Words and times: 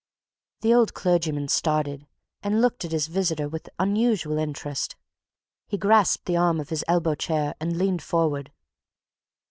The 0.61 0.73
old 0.73 0.95
clergyman 0.95 1.47
started, 1.49 2.07
and 2.41 2.59
looked 2.59 2.83
at 2.83 2.91
his 2.91 3.05
visitor 3.05 3.47
with 3.47 3.69
unusual 3.77 4.39
interest. 4.39 4.95
He 5.67 5.77
grasped 5.77 6.25
the 6.25 6.37
arm 6.37 6.59
of 6.59 6.69
his 6.69 6.83
elbow 6.87 7.13
chair 7.13 7.53
and 7.59 7.77
leaned 7.77 8.01
forward. 8.01 8.51